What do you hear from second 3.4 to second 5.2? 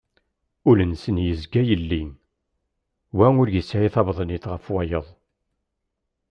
ur yesɛi tabaḍnit ɣef wayeḍ.